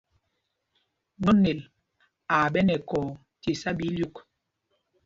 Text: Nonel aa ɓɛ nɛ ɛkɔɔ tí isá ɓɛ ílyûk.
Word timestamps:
Nonel 1.23 1.59
aa 2.35 2.45
ɓɛ 2.53 2.59
nɛ 2.65 2.73
ɛkɔɔ 2.79 3.05
tí 3.41 3.49
isá 3.55 3.69
ɓɛ 3.77 3.83
ílyûk. 3.91 4.15